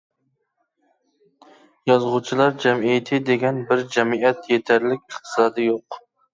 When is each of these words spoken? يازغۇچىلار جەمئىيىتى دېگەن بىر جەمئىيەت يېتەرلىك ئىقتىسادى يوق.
يازغۇچىلار 1.91 2.57
جەمئىيىتى 2.65 3.21
دېگەن 3.29 3.63
بىر 3.69 3.87
جەمئىيەت 3.99 4.53
يېتەرلىك 4.57 5.07
ئىقتىسادى 5.15 5.71
يوق. 5.73 6.05